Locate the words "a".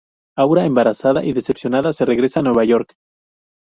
2.39-2.43